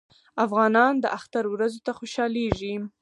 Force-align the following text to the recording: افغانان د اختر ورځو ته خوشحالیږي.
افغانان 0.45 0.93
د 0.99 1.05
اختر 1.17 1.43
ورځو 1.53 1.79
ته 1.85 1.91
خوشحالیږي. 1.99 2.73